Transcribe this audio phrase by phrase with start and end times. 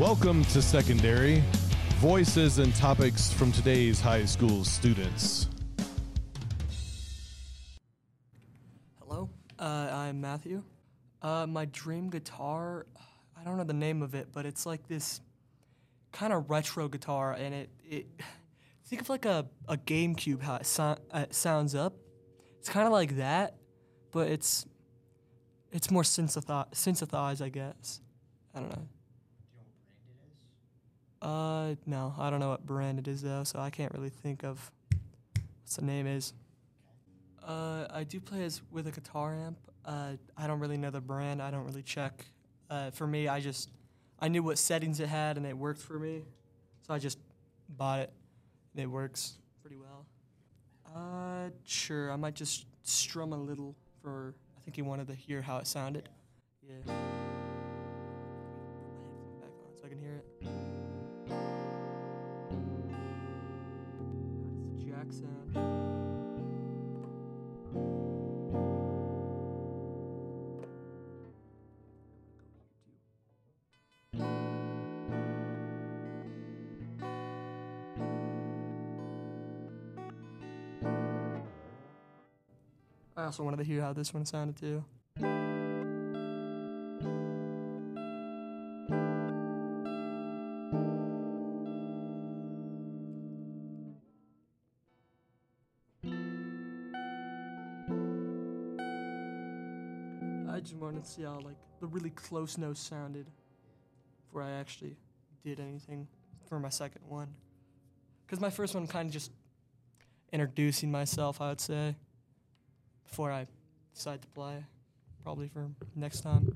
[0.00, 1.44] Welcome to Secondary
[1.98, 5.46] Voices and Topics from today's high school students.
[8.98, 10.62] Hello, uh, I'm Matthew.
[11.20, 12.86] Uh, my dream guitar,
[13.38, 15.20] I don't know the name of it, but it's like this
[16.12, 18.06] kind of retro guitar, and it, it
[18.86, 21.92] think of like a, a GameCube how it, so, uh, sounds up.
[22.58, 23.56] It's kind of like that,
[24.12, 24.64] but it's
[25.70, 28.00] it's more synthesi- synthesized, I guess.
[28.54, 28.88] I don't know.
[31.30, 34.42] Uh, no, I don't know what brand it is though, so I can't really think
[34.42, 34.72] of
[35.32, 36.32] what the name is.
[37.46, 39.56] Uh, I do play as with a guitar amp.
[39.84, 41.40] Uh, I don't really know the brand.
[41.40, 42.26] I don't really check.
[42.68, 43.70] Uh, for me, I just
[44.18, 46.24] I knew what settings it had and it worked for me,
[46.84, 47.18] so I just
[47.68, 48.12] bought it.
[48.74, 50.06] And it works pretty well.
[50.84, 52.10] Uh, sure.
[52.10, 54.34] I might just strum a little for.
[54.58, 56.08] I think he wanted to hear how it sounded.
[56.60, 56.74] Yeah.
[56.84, 56.92] Put my
[59.04, 60.69] headphone back on so I can hear it.
[83.16, 84.84] I also wanted to hear how this one sounded too.
[100.52, 103.26] I just wanted to see how like the really close notes sounded
[104.26, 104.96] before I actually
[105.44, 106.08] did anything
[106.48, 107.28] for my second one.
[108.26, 109.30] Cause my first one kind of just
[110.32, 111.96] introducing myself, I would say,
[113.04, 113.46] before I
[113.94, 114.64] decide to play,
[115.22, 116.52] probably for next time.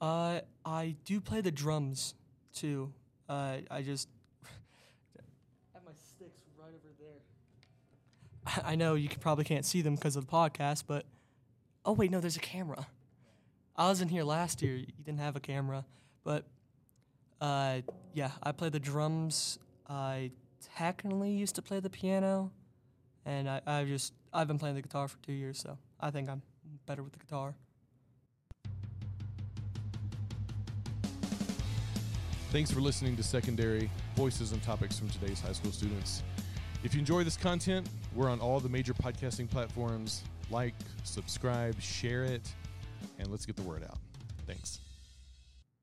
[0.00, 2.14] Uh, I do play the drums
[2.52, 2.92] too.
[3.28, 4.08] Uh, I just
[5.72, 8.62] have my sticks right over there.
[8.64, 11.06] I know you probably can't see them because of the podcast, but
[11.84, 12.86] oh wait, no, there's a camera.
[13.76, 14.76] I was in here last year.
[14.76, 15.84] You didn't have a camera,
[16.22, 16.44] but
[17.40, 17.80] uh,
[18.12, 19.58] yeah, I play the drums.
[19.88, 20.30] I
[20.76, 22.52] technically used to play the piano,
[23.26, 26.30] and I, I just I've been playing the guitar for two years, so I think
[26.30, 26.40] I'm
[26.86, 27.56] better with the guitar.
[32.50, 36.22] Thanks for listening to Secondary Voices and Topics from today's high school students.
[36.84, 40.22] If you enjoy this content, we're on all the major podcasting platforms.
[40.48, 42.54] Like, subscribe, share it,
[43.18, 43.98] and let's get the word out.
[44.46, 44.80] Thanks.